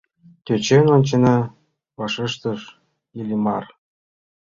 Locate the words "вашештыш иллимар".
1.97-3.65